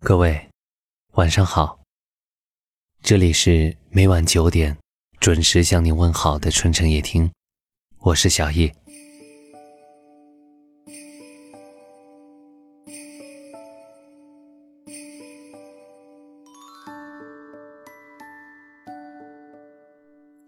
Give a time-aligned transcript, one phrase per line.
[0.00, 0.48] 各位，
[1.14, 1.80] 晚上好。
[3.02, 4.76] 这里是每晚九点
[5.18, 7.28] 准时向您问好的春城夜听，
[7.98, 8.72] 我是小叶。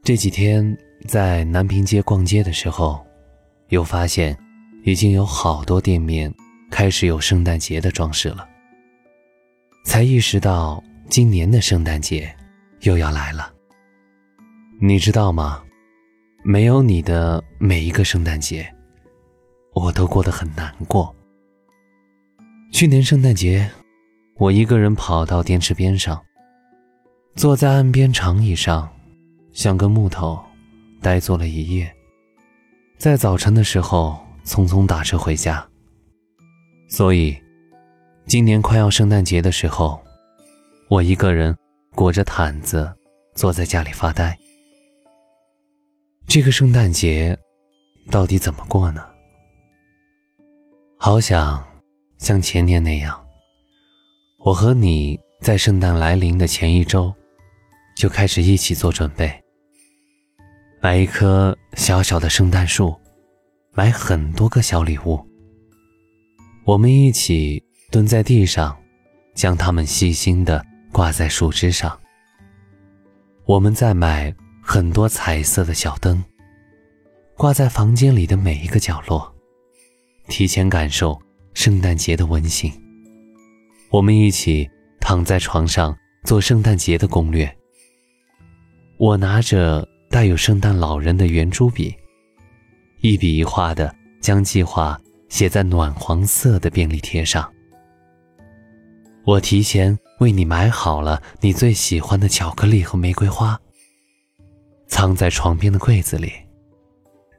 [0.05, 0.79] 这几天
[1.09, 3.05] 在南平街逛街的时候，
[3.71, 4.39] 又发现
[4.85, 6.32] 已经有好多店面
[6.71, 8.48] 开始有圣诞节的装饰了。
[9.83, 12.34] 才意识到今年的圣诞节
[12.83, 13.52] 又要来了。
[14.80, 15.62] 你知道吗？
[16.45, 18.73] 没有你的每一个圣诞节，
[19.75, 21.15] 我都过得很难过。
[22.73, 23.70] 去年圣诞节，
[24.37, 26.23] 我一个人跑到电池边上，
[27.34, 28.89] 坐在岸边长椅上，
[29.53, 30.42] 像根木头，
[31.03, 31.91] 呆坐了一夜。
[32.97, 35.67] 在早晨的时候，匆匆打车回家。
[36.89, 37.37] 所以。
[38.30, 40.01] 今年快要圣诞节的时候，
[40.87, 41.52] 我一个人
[41.97, 42.89] 裹着毯子
[43.34, 44.39] 坐在家里发呆。
[46.28, 47.36] 这个圣诞节
[48.08, 49.05] 到底怎么过呢？
[50.97, 51.61] 好想
[52.19, 53.20] 像前年那样，
[54.39, 57.12] 我和你在圣诞来临的前一周
[57.97, 59.42] 就开始一起做准备，
[60.81, 62.95] 买一棵小小的圣诞树，
[63.73, 65.19] 买很多个小礼物，
[66.64, 67.61] 我们一起。
[67.91, 68.77] 蹲在地上，
[69.34, 71.98] 将它们细心地挂在树枝上。
[73.44, 76.22] 我们在买很多彩色的小灯，
[77.36, 79.34] 挂在房间里的每一个角落，
[80.28, 81.20] 提前感受
[81.52, 82.72] 圣诞节的温馨。
[83.91, 87.52] 我们一起躺在床上做圣诞节的攻略。
[88.98, 91.92] 我拿着带有圣诞老人的圆珠笔，
[93.00, 94.96] 一笔一画地将计划
[95.28, 97.52] 写在暖黄色的便利贴上。
[99.31, 103.56] 我提前为你买好了你最喜欢的巧克力和玫瑰花，
[104.89, 106.33] 藏在床边的柜子里，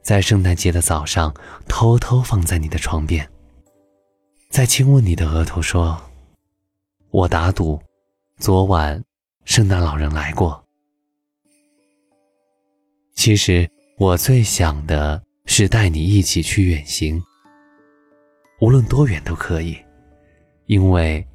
[0.01, 1.35] 在圣诞节的早上
[1.67, 3.29] 偷偷放在你的床边，
[4.49, 6.01] 再亲吻你的额头，说
[7.11, 7.77] ：“我打赌，
[8.37, 9.03] 昨晚
[9.43, 10.65] 圣诞老人来过。”
[13.13, 17.21] 其实我最想的是带你一起去远行，
[18.61, 19.77] 无论多远都可以，
[20.67, 21.27] 因为。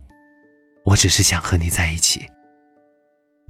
[0.86, 2.24] 我只是想和你在一起，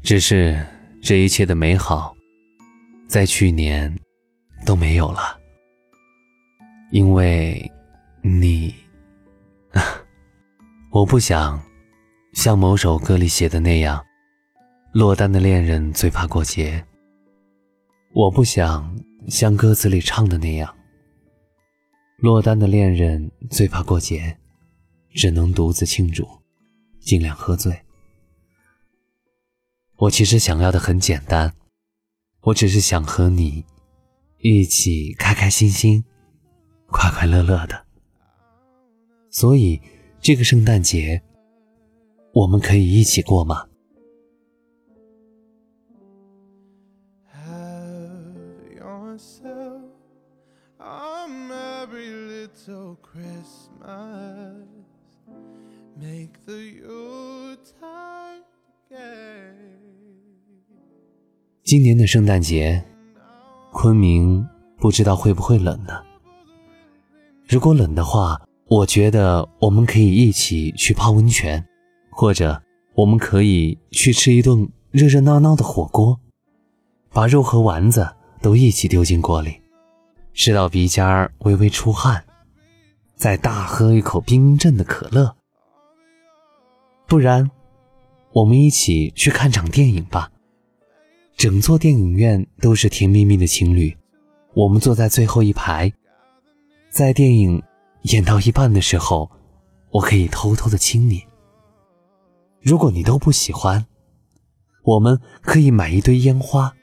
[0.02, 0.58] 只是
[1.02, 2.16] 这一切的美好，
[3.06, 3.94] 在去年
[4.64, 5.38] 都没有了，
[6.92, 7.70] 因为
[8.22, 8.74] 你，
[10.90, 11.62] 我不想
[12.32, 14.02] 像某首歌里写的那样，
[14.92, 16.82] 落单的恋人最怕过节。
[18.14, 18.98] 我不想
[19.28, 20.74] 像歌词里唱的那样，
[22.16, 24.38] 落单的恋人最怕过节，
[25.10, 26.26] 只能独自庆祝。
[27.06, 27.84] 尽量喝醉。
[29.96, 31.54] 我其实想要的很简单，
[32.40, 33.64] 我只是想和你
[34.40, 36.04] 一起开开心心、
[36.88, 37.86] 快快乐乐的。
[39.30, 39.80] 所以，
[40.20, 41.22] 这个圣诞节，
[42.34, 43.68] 我们可以一起过吗？
[61.64, 62.84] 今年的圣诞节，
[63.72, 64.46] 昆明
[64.76, 66.02] 不知道会不会冷呢？
[67.48, 71.64] 如果冷的话，我觉得我们可以一起去泡温泉，
[72.10, 72.62] 或者
[72.94, 76.20] 我们可以去吃一顿热热闹闹的火锅，
[77.10, 78.06] 把肉和丸子
[78.42, 79.60] 都一起丢进锅里，
[80.34, 82.22] 吃到鼻尖微微出汗，
[83.14, 85.35] 再大喝一口冰镇的可乐。
[87.06, 87.48] 不然，
[88.32, 90.30] 我们一起去看场电影吧。
[91.36, 93.96] 整座电影院都是甜蜜蜜的情侣，
[94.54, 95.92] 我们坐在最后一排，
[96.90, 97.62] 在电影
[98.02, 99.30] 演到一半的时候，
[99.90, 101.22] 我可以偷偷的亲你。
[102.60, 103.86] 如果你都不喜欢，
[104.82, 106.74] 我们可以买一堆烟花，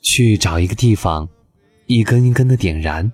[0.00, 1.28] 去找一个地方，
[1.86, 3.12] 一根一根的点燃。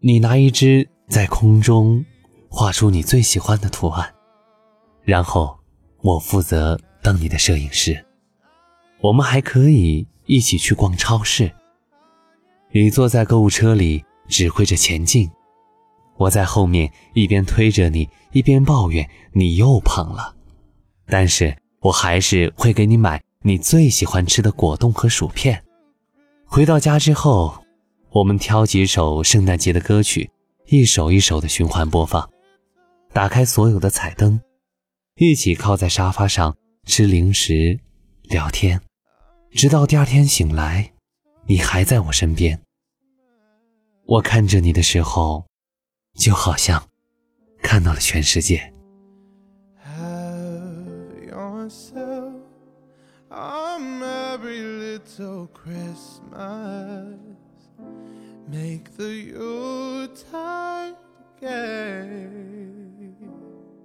[0.00, 2.02] 你拿一支在空中
[2.48, 4.14] 画出你最喜欢的图案。
[5.04, 5.58] 然后，
[6.00, 8.04] 我负责当你的摄影师。
[9.00, 11.50] 我们还可以一起去逛超市。
[12.70, 15.28] 你坐在购物车里指挥着前进，
[16.16, 20.34] 我在后面一边推着你，一边抱怨你又胖了。
[21.06, 25.64] 但是我还是会给你买你最喜欢吃的果冻和薯片。
[26.46, 27.64] 回到家之后，
[28.10, 30.30] 我们挑几首圣诞节的歌曲，
[30.66, 32.30] 一首一首的循环播放，
[33.12, 34.40] 打开所有的彩灯。
[35.16, 36.56] 一起靠在沙发上
[36.86, 37.78] 吃零食、
[38.22, 38.80] 聊天，
[39.50, 40.92] 直到第二天醒来，
[41.46, 42.58] 你还在我身边。
[44.06, 45.44] 我看着你的时候，
[46.14, 46.88] 就好像
[47.62, 48.72] 看到了全世界。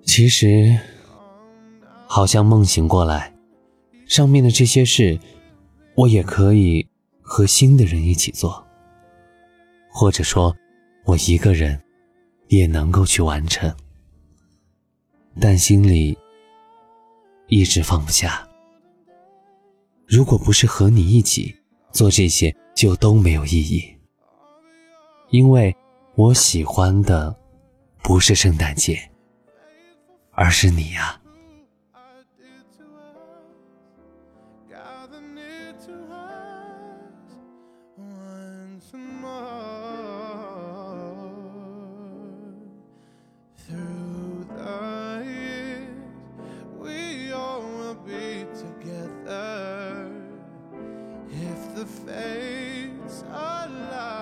[0.04, 0.80] 其实，
[2.18, 3.32] 好像梦醒过来，
[4.08, 5.20] 上面的这些事，
[5.94, 6.84] 我也可以
[7.22, 8.66] 和新的人一起做，
[9.92, 10.58] 或者说，
[11.06, 11.80] 我一个人
[12.48, 13.72] 也能够去完成，
[15.40, 16.18] 但心里
[17.50, 18.50] 一直放不下。
[20.08, 21.56] 如果不是和你一起
[21.92, 23.96] 做这些，就都没有意义，
[25.30, 25.72] 因为
[26.16, 27.38] 我喜欢的
[28.02, 29.00] 不是圣诞节。
[30.32, 31.22] 而是你呀。
[51.78, 54.17] the face alive.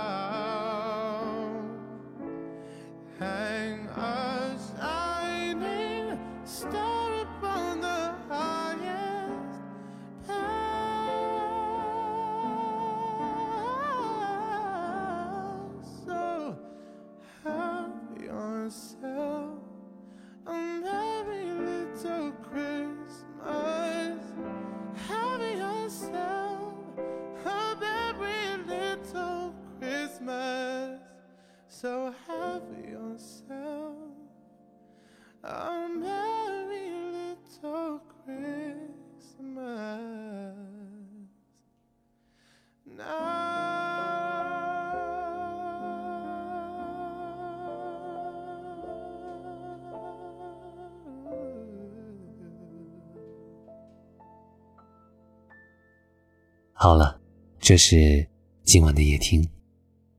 [56.85, 57.19] 好了，
[57.59, 58.29] 这是
[58.63, 59.49] 今晚的夜听，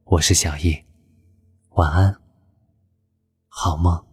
[0.02, 0.84] 我是小叶，
[1.76, 2.12] 晚安，
[3.46, 4.05] 好梦。